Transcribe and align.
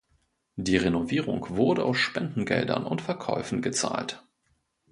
Die 0.55 0.77
Renovierung 0.77 1.45
wurde 1.57 1.85
aus 1.85 1.99
Spendengeldern 1.99 2.87
und 2.87 3.03
Verkäufen 3.03 3.61
gezahlt. 3.61 4.23